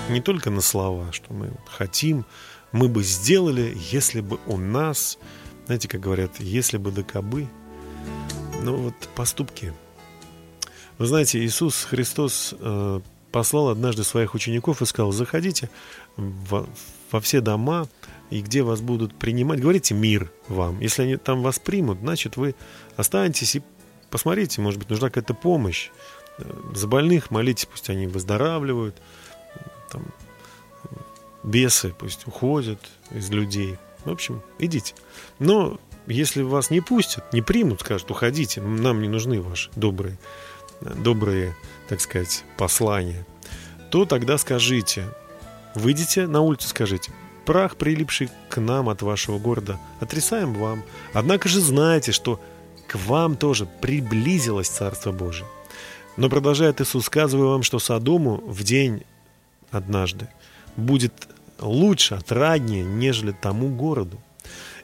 [0.09, 2.25] не только на слова, что мы хотим,
[2.73, 5.18] мы бы сделали, если бы у нас,
[5.66, 7.49] знаете, как говорят, если бы до кобы,
[8.62, 9.75] ну вот поступки.
[10.97, 13.01] Вы знаете, Иисус Христос э,
[13.31, 15.68] послал однажды своих учеников и сказал, заходите
[16.16, 16.66] во,
[17.12, 17.88] во все дома,
[18.30, 20.80] и где вас будут принимать, говорите мир вам.
[20.80, 22.54] Если они там вас примут, значит вы
[22.96, 23.62] останетесь и
[24.11, 25.90] посмотрите, может быть, нужна какая-то помощь.
[26.74, 28.96] За больных молитесь, пусть они выздоравливают.
[29.90, 30.06] Там,
[31.42, 32.80] бесы пусть уходят
[33.11, 33.76] из людей.
[34.04, 34.94] В общем, идите.
[35.38, 40.18] Но если вас не пустят, не примут, скажут, уходите, нам не нужны ваши добрые,
[40.80, 41.54] добрые,
[41.88, 43.26] так сказать, послания,
[43.90, 45.12] то тогда скажите,
[45.75, 47.12] выйдите на улицу, скажите,
[47.45, 50.83] прах, прилипший к нам от вашего города, отрисаем вам.
[51.12, 52.41] Однако же знайте, что
[52.87, 55.47] к вам тоже приблизилось Царство Божие.
[56.16, 59.05] Но продолжает Иисус, сказываю вам, что Содому в день
[59.71, 60.29] однажды
[60.77, 61.12] будет
[61.61, 64.18] лучше, отраднее, нежели тому городу.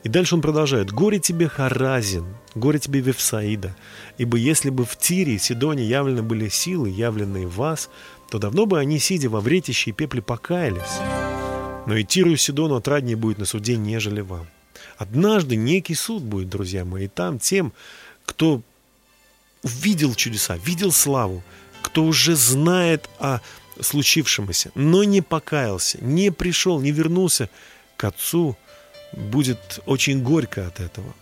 [0.02, 0.92] И дальше он продолжает.
[0.92, 3.74] «Горе тебе, Харазин, горе тебе, Вевсаида,
[4.18, 7.90] ибо если бы в Тире и Сидоне явлены были силы, явленные вас,
[8.30, 11.00] то давно бы они, сидя во вретище и пепле, покаялись.
[11.86, 14.46] Но и Тиру и Сидону отраднее будет на суде, нежели вам.
[14.98, 17.72] Однажды некий суд будет, друзья мои, и там тем,
[18.24, 18.62] кто
[19.62, 21.42] увидел чудеса, видел славу,
[21.82, 23.40] кто уже знает о
[23.80, 27.48] случившемуся, но не покаялся, не пришел, не вернулся
[27.96, 28.56] к Отцу,
[29.12, 31.14] будет очень горько от этого.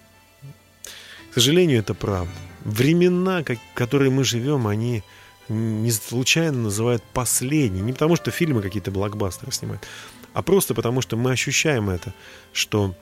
[1.30, 2.32] К сожалению, это правда.
[2.64, 3.42] Времена,
[3.74, 5.02] которые мы живем, они
[5.48, 7.82] не случайно называют последние.
[7.82, 9.86] Не потому, что фильмы какие-то блокбастеры снимают,
[10.32, 12.14] а просто потому, что мы ощущаем это,
[12.52, 12.94] что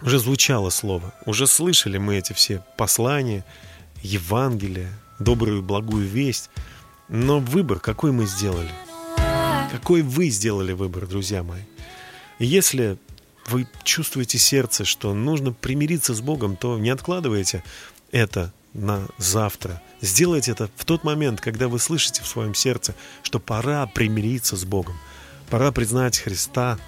[0.00, 3.44] уже звучало слово, уже слышали мы эти все послания,
[4.02, 6.50] Евангелия, добрую благую весть.
[7.08, 8.70] Но выбор какой мы сделали?
[9.70, 11.62] Какой вы сделали выбор, друзья мои?
[12.38, 12.98] И если
[13.46, 17.62] вы чувствуете сердце, что нужно примириться с Богом, то не откладывайте
[18.10, 19.82] это на завтра.
[20.00, 24.64] Сделайте это в тот момент, когда вы слышите в своем сердце, что пора примириться с
[24.64, 24.96] Богом.
[25.50, 26.78] Пора признать Христа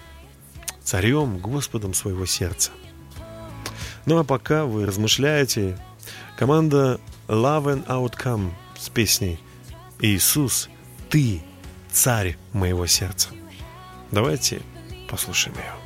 [0.82, 2.70] царем, Господом своего сердца.
[4.06, 5.78] Ну а пока вы размышляете,
[6.36, 9.38] команда Love and Outcome с песней
[10.00, 10.68] Иисус,
[11.08, 11.42] Ты
[11.90, 13.28] царь моего сердца.
[14.10, 14.60] Давайте
[15.08, 15.83] послушаем ее.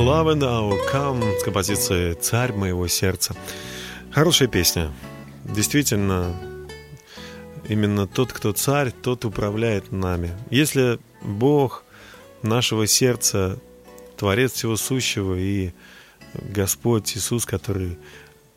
[0.00, 3.36] Love and Now Come с композицией «Царь моего сердца».
[4.10, 4.90] Хорошая песня.
[5.44, 6.34] Действительно,
[7.68, 10.34] именно тот, кто царь, тот управляет нами.
[10.48, 11.84] Если Бог
[12.42, 13.58] нашего сердца,
[14.16, 15.72] Творец всего сущего и
[16.32, 17.98] Господь Иисус, который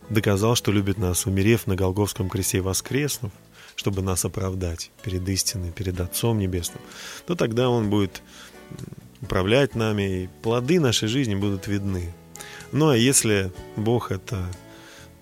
[0.09, 3.33] доказал, что любит нас, умерев на Голговском кресте и воскреснув,
[3.75, 6.79] чтобы нас оправдать перед истиной, перед Отцом Небесным,
[7.27, 8.21] то тогда Он будет
[9.23, 12.13] управлять нами, и плоды нашей жизни будут видны.
[12.73, 14.45] Ну а если Бог это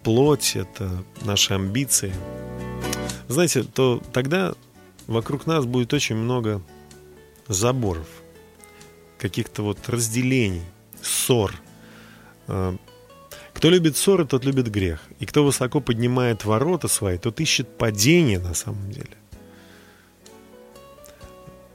[0.04, 2.14] плоть, это наши амбиции,
[3.28, 4.54] знаете, то тогда
[5.06, 6.62] вокруг нас будет очень много
[7.48, 8.08] заборов,
[9.20, 10.64] каких-то вот разделений,
[11.02, 11.54] ссор.
[12.48, 12.76] А,
[13.54, 15.00] кто любит ссоры, тот любит грех.
[15.20, 19.16] И кто высоко поднимает ворота свои, тот ищет падение на самом деле.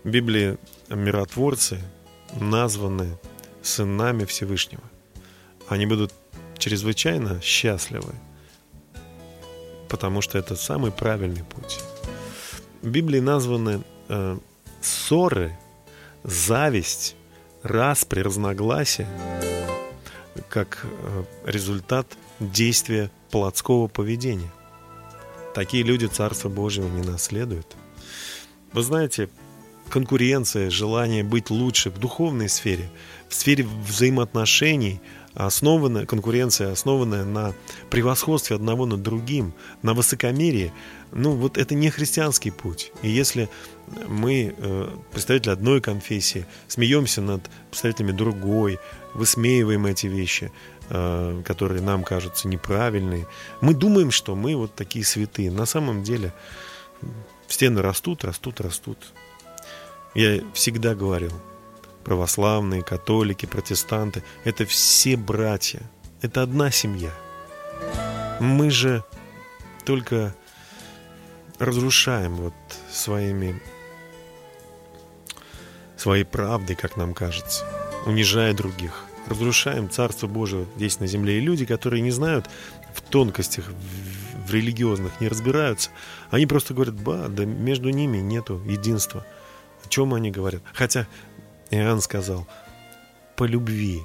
[0.02, 0.58] В Библии
[0.88, 1.80] миротворцы
[2.34, 3.18] названы
[3.62, 4.82] сынами Всевышнего.
[5.68, 6.12] Они будут
[6.58, 8.14] чрезвычайно счастливы,
[9.88, 11.80] потому что это самый правильный путь.
[12.82, 14.38] В Библии названы э,
[14.80, 15.58] ссоры,
[16.22, 17.16] зависть,
[17.62, 19.08] распри, разногласия
[20.48, 22.06] как э, результат
[22.40, 24.50] действия плотского поведения.
[25.54, 27.76] Такие люди Царства Божьего не наследуют.
[28.72, 29.28] Вы знаете,
[29.88, 32.90] конкуренция, желание быть лучше в духовной сфере,
[33.28, 35.00] в сфере взаимоотношений,
[35.34, 37.54] основанная, конкуренция, основанная на
[37.90, 40.72] превосходстве одного над другим, на высокомерии,
[41.12, 42.92] ну вот это не христианский путь.
[43.02, 43.48] И если
[44.08, 48.78] мы, э, представители одной конфессии, смеемся над представителями другой,
[49.14, 50.50] высмеиваем эти вещи,
[50.88, 53.26] э, которые нам кажутся неправильные,
[53.60, 55.50] мы думаем, что мы вот такие святые.
[55.50, 56.32] На самом деле
[57.48, 58.98] стены растут, растут, растут.
[60.16, 61.30] Я всегда говорил,
[62.02, 65.82] православные, католики, протестанты, это все братья,
[66.22, 67.10] это одна семья.
[68.40, 69.04] Мы же
[69.84, 70.34] только
[71.58, 72.54] разрушаем вот
[72.90, 73.60] своими
[75.98, 77.66] своей правдой, как нам кажется,
[78.06, 81.36] унижая других, разрушаем Царство Божие здесь на земле.
[81.36, 82.48] И люди, которые не знают
[82.94, 85.90] в тонкостях, в, в религиозных, не разбираются,
[86.30, 89.26] они просто говорят, ба, да между ними нету единства.
[89.86, 90.62] О чем они говорят?
[90.74, 91.06] Хотя
[91.70, 92.46] Иоанн сказал,
[93.36, 94.02] по любви.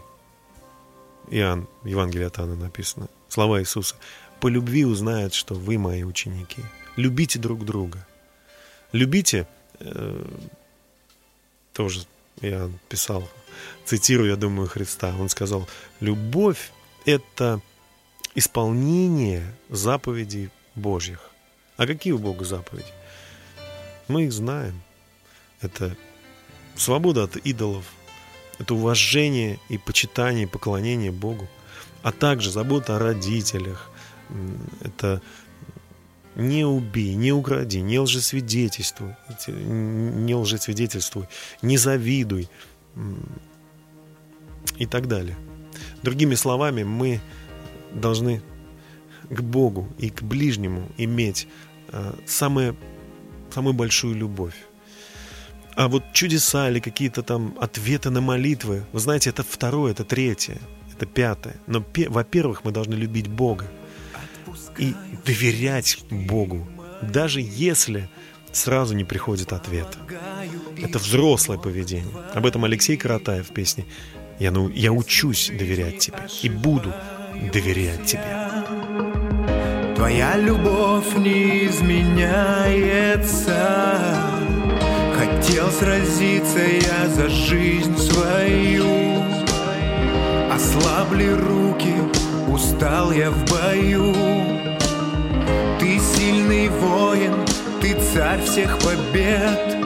[1.31, 3.95] Иоанн, Евангелие от Анны написано, слова Иисуса.
[4.39, 6.61] По любви узнают, что вы мои ученики.
[6.97, 8.05] Любите друг друга.
[8.91, 9.47] Любите,
[9.79, 10.23] э,
[11.73, 12.05] тоже
[12.41, 13.27] Иоанн писал,
[13.85, 15.15] цитирую, я думаю, Христа.
[15.19, 15.67] Он сказал,
[15.99, 16.71] любовь–
[17.05, 17.59] это
[18.35, 21.31] исполнение заповедей Божьих.
[21.77, 22.93] А какие у Бога заповеди?
[24.07, 24.81] Мы их знаем.
[25.61, 25.95] Это
[26.75, 27.85] свобода от идолов,
[28.59, 31.47] это уважение и почитание, поклонение Богу,
[32.03, 33.89] а также забота о родителях,
[34.81, 35.21] это
[36.35, 39.15] не убей, не укради, не лжесвидетельствуй,
[39.47, 41.27] не лжесвидетельствуй,
[41.61, 42.49] не завидуй
[44.77, 45.37] и так далее.
[46.03, 47.19] Другими словами, мы
[47.93, 48.41] должны
[49.29, 51.47] к Богу и к ближнему иметь
[51.89, 52.75] э, самое,
[53.53, 54.55] самую большую любовь.
[55.75, 60.57] А вот чудеса или какие-то там ответы на молитвы, вы знаете, это второе, это третье,
[60.93, 61.55] это пятое.
[61.67, 63.65] Но, во-первых, мы должны любить Бога
[64.77, 64.93] и
[65.25, 66.67] доверять Богу,
[67.01, 68.09] даже если
[68.51, 69.97] сразу не приходит ответ.
[70.77, 72.13] Это взрослое поведение.
[72.33, 73.85] Об этом Алексей Каратаев в песне
[74.39, 76.93] «Я, ну, я учусь доверять тебе и буду
[77.53, 78.25] доверять тебе».
[79.95, 82.71] Твоя любовь не изменяется
[85.41, 89.23] Хотел сразиться я за жизнь свою.
[90.53, 91.95] Ослабли руки,
[92.47, 94.13] устал я в бою.
[95.79, 97.33] Ты сильный воин,
[97.81, 99.77] ты царь всех побед.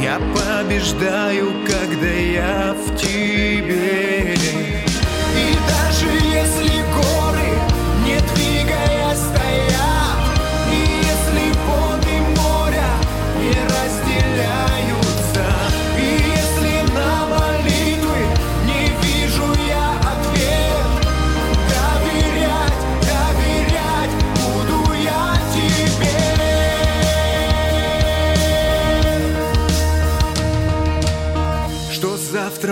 [0.00, 4.36] Я побеждаю, когда я в тебе.
[5.34, 7.19] И даже если горы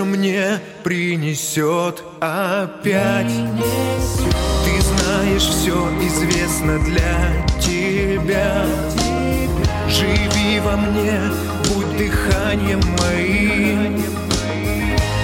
[0.09, 3.31] мне принесет опять.
[4.65, 8.65] Ты знаешь, все известно для тебя.
[9.87, 11.19] Живи во мне,
[11.69, 14.03] будь дыханием моим.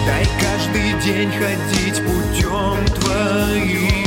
[0.05, 4.04] Дай каждый день ходить путем твоим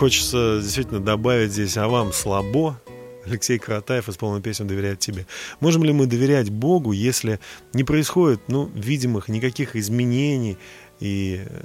[0.00, 2.80] хочется действительно добавить здесь, а вам слабо?
[3.26, 5.26] Алексей Каратаев исполнил песню «Доверять тебе».
[5.60, 7.38] Можем ли мы доверять Богу, если
[7.74, 10.56] не происходит, ну, видимых никаких изменений,
[11.00, 11.64] и э,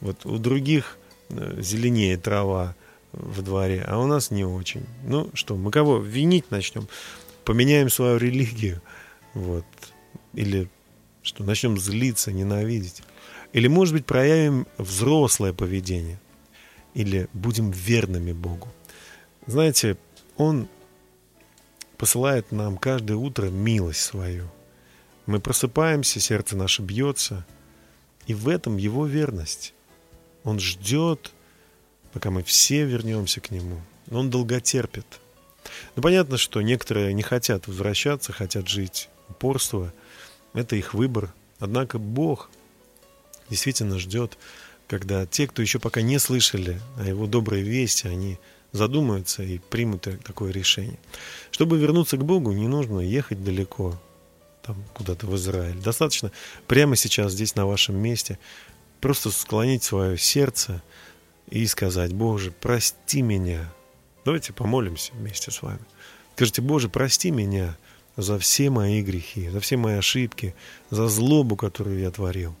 [0.00, 2.74] вот у других э, зеленее трава
[3.12, 4.84] в дворе, а у нас не очень.
[5.04, 6.88] Ну что, мы кого винить начнем?
[7.44, 8.82] Поменяем свою религию,
[9.34, 9.64] вот,
[10.34, 10.68] или
[11.22, 13.04] что, начнем злиться, ненавидеть.
[13.52, 16.18] Или, может быть, проявим взрослое поведение,
[16.94, 18.68] или будем верными Богу.
[19.46, 19.96] Знаете,
[20.36, 20.68] Он
[21.96, 24.48] посылает нам каждое утро милость свою.
[25.26, 27.46] Мы просыпаемся, сердце наше бьется,
[28.26, 29.74] и в этом Его верность.
[30.44, 31.32] Он ждет,
[32.12, 33.80] пока мы все вернемся к Нему.
[34.10, 35.06] Он долготерпит.
[35.94, 39.08] Ну, понятно, что некоторые не хотят возвращаться, хотят жить.
[39.28, 39.92] Упорство–
[40.54, 41.32] это их выбор.
[41.58, 42.50] Однако Бог
[43.50, 44.38] действительно ждет,
[44.90, 48.40] когда те, кто еще пока не слышали о Его доброй вести, они
[48.72, 50.98] задумаются и примут такое решение.
[51.52, 53.96] Чтобы вернуться к Богу, не нужно ехать далеко,
[54.64, 55.78] там куда-то в Израиль.
[55.78, 56.32] Достаточно
[56.66, 58.36] прямо сейчас здесь, на вашем месте,
[59.00, 60.82] просто склонить свое сердце
[61.48, 63.72] и сказать, Боже, прости меня.
[64.24, 65.84] Давайте помолимся вместе с вами.
[66.34, 67.76] Скажите, Боже, прости меня
[68.16, 70.52] за все мои грехи, за все мои ошибки,
[70.90, 72.56] за злобу, которую я творил.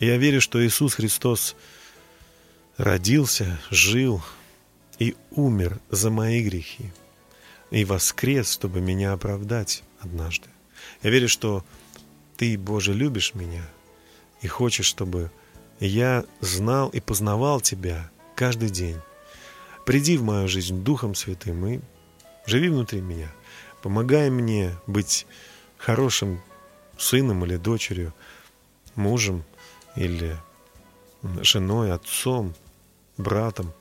[0.00, 1.54] Я верю, что Иисус Христос
[2.78, 4.22] родился, жил
[4.98, 6.90] и умер за мои грехи
[7.70, 10.48] и воскрес, чтобы меня оправдать однажды.
[11.02, 11.64] Я верю, что
[12.38, 13.62] Ты, Боже, любишь меня
[14.40, 15.30] и хочешь, чтобы
[15.80, 18.96] я знал и познавал Тебя каждый день.
[19.84, 21.80] Приди в мою жизнь Духом Святым и
[22.46, 23.30] живи внутри меня.
[23.82, 25.26] Помогай мне быть
[25.76, 26.40] хорошим
[26.96, 28.14] сыном или дочерью,
[28.94, 29.44] мужем
[29.96, 30.36] или
[31.42, 32.54] женой, отцом,
[33.16, 33.72] братом.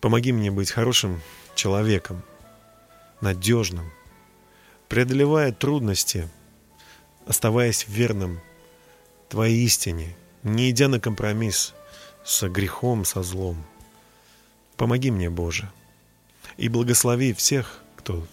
[0.00, 1.20] Помоги мне быть хорошим
[1.54, 2.22] человеком,
[3.20, 3.90] надежным,
[4.88, 6.28] преодолевая трудности,
[7.26, 8.40] оставаясь верным
[9.28, 11.74] Твоей истине, не идя на компромисс
[12.24, 13.64] с грехом, со злом.
[14.76, 15.70] Помоги мне, Боже,
[16.56, 18.26] и благослови всех, кто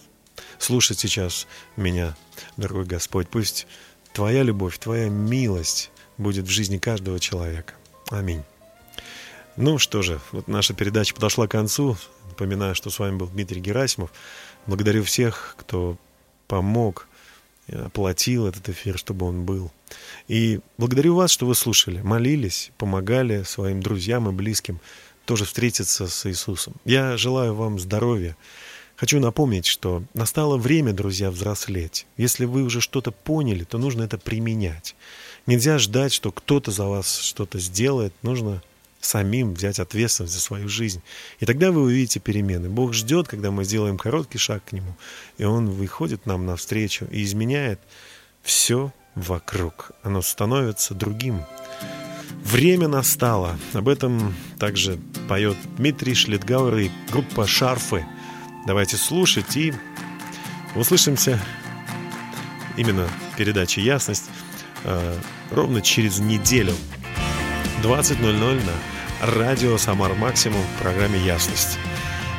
[0.59, 2.16] слушает сейчас меня,
[2.57, 3.30] дорогой Господь.
[3.30, 3.68] Пусть
[4.14, 7.74] Твоя любовь, Твоя милость будет в жизни каждого человека.
[8.09, 8.43] Аминь.
[9.57, 11.97] Ну что же, вот наша передача подошла к концу.
[12.30, 14.12] Напоминаю, что с вами был Дмитрий Герасимов.
[14.66, 15.97] Благодарю всех, кто
[16.47, 17.07] помог,
[17.72, 19.72] оплатил этот эфир, чтобы он был.
[20.28, 24.80] И благодарю вас, что вы слушали, молились, помогали своим друзьям и близким
[25.26, 26.74] тоже встретиться с Иисусом.
[26.86, 28.36] Я желаю вам здоровья.
[29.02, 32.06] Хочу напомнить, что настало время, друзья, взрослеть.
[32.18, 34.95] Если вы уже что-то поняли, то нужно это применять.
[35.47, 38.14] Нельзя ждать, что кто-то за вас что-то сделает.
[38.22, 38.62] Нужно
[38.99, 41.02] самим взять ответственность за свою жизнь.
[41.39, 42.70] И тогда вы увидите перемены.
[42.70, 44.95] Бог ждет, когда мы сделаем короткий шаг к Нему,
[45.39, 47.80] и Он выходит нам навстречу и изменяет
[48.43, 49.93] все вокруг.
[50.04, 51.41] Оно становится другим.
[52.43, 53.58] Время настало.
[53.74, 58.06] Об этом также поет Дмитрий Шлитгауэр и группа «Шарфы».
[58.66, 59.74] Давайте слушать и
[60.76, 61.39] услышимся
[62.78, 64.30] именно в передаче «Ясность»
[64.84, 65.18] э,
[65.49, 66.74] ровно через неделю
[67.84, 71.80] 20.00 на радио «Самар Максимум» в программе «Ясность».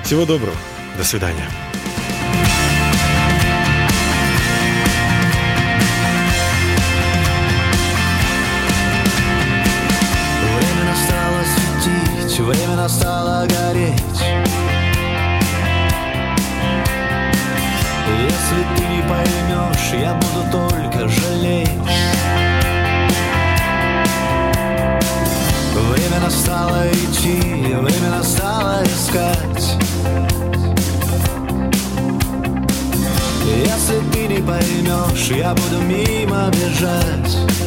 [0.04, 0.56] Всего доброго.
[0.96, 1.48] До свидания.
[19.92, 21.68] Поймешь, я буду только жалеть.
[25.74, 29.76] Время настало идти, время настало искать.
[33.44, 37.61] Если ты не поймешь, я буду мимо бежать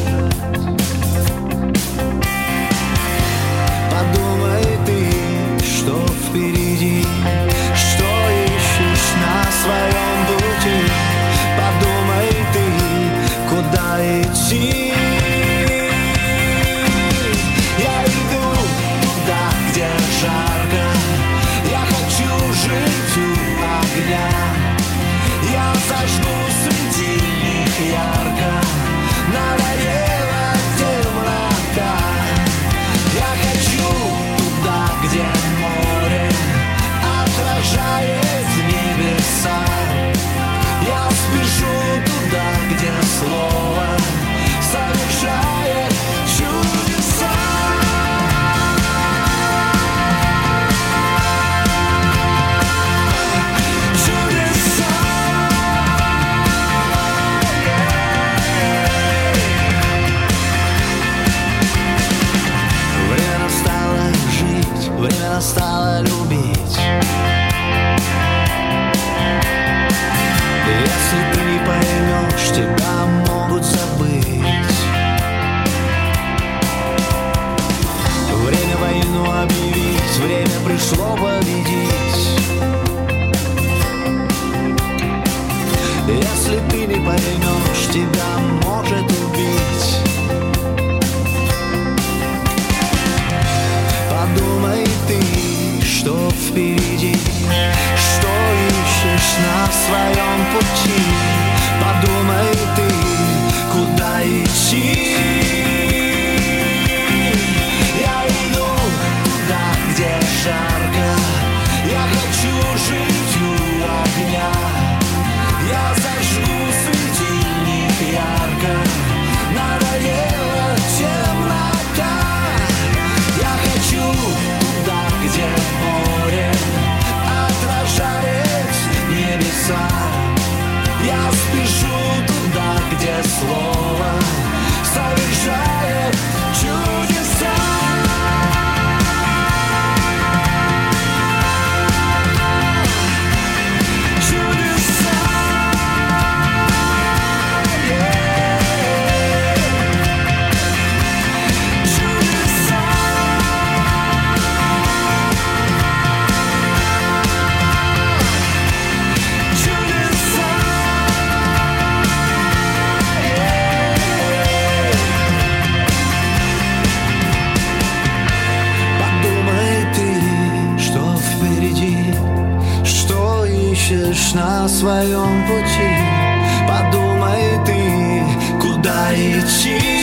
[179.16, 179.95] куда идти.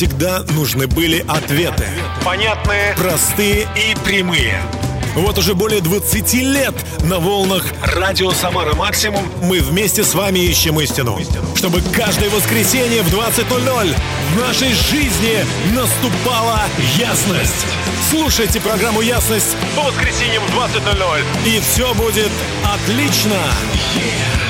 [0.00, 1.86] Всегда нужны были ответы.
[2.24, 4.62] Понятные, простые и прямые.
[5.14, 10.80] Вот уже более 20 лет на волнах Радио Самара Максимум мы вместе с вами ищем
[10.80, 11.20] истину.
[11.54, 13.94] Чтобы каждое воскресенье в 20.00
[14.36, 15.44] в нашей жизни
[15.74, 16.60] наступала
[16.96, 17.66] ясность.
[18.08, 22.30] Слушайте программу «Ясность» по воскресеньям в 20.00 и все будет
[22.64, 23.36] отлично.
[23.98, 24.49] Yeah.